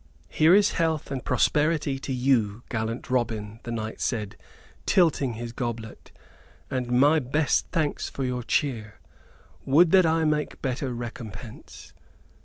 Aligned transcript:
"Here 0.29 0.55
is 0.55 0.71
health 0.81 1.11
and 1.11 1.23
prosperity 1.23 1.99
to 1.99 2.11
you, 2.11 2.63
gallant 2.69 3.11
Robin," 3.11 3.59
the 3.61 3.71
knight 3.71 4.01
said, 4.01 4.35
tilting 4.87 5.33
his 5.33 5.53
goblet, 5.53 6.11
"and 6.71 6.89
my 6.91 7.19
best 7.19 7.67
thanks 7.67 8.09
for 8.09 8.23
your 8.23 8.41
cheer. 8.41 8.99
Would 9.63 9.91
that 9.91 10.07
I 10.07 10.25
might 10.25 10.29
make 10.53 10.61
better 10.63 10.91
recompense." 10.91 11.93